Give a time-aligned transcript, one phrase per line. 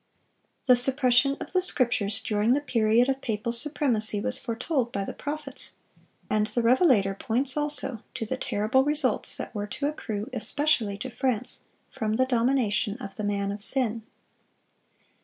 [0.65, 5.13] The suppression of the Scriptures during the period of papal supremacy was foretold by the
[5.13, 5.75] prophets;
[6.27, 11.11] and the Revelator points also to the terrible results that were to accrue especially to
[11.11, 11.61] France
[11.91, 14.01] from the domination of "the man of sin."